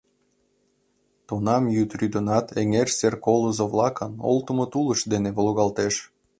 Тунам 1.27 1.63
йӱд 1.75 1.91
рӱдынат 1.99 2.47
эҥер 2.59 2.89
сер 2.97 3.13
колызо-влакын 3.25 4.11
олтымо 4.29 4.65
тулышт 4.71 5.05
дене 5.13 5.29
волгалтеш. 5.37 5.95